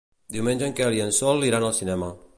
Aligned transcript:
Diumenge 0.37 0.65
en 0.69 0.73
Quel 0.79 0.97
i 0.97 1.03
en 1.05 1.15
Sol 1.19 1.47
iran 1.51 1.69
al 1.69 1.79
cinema. 1.83 2.13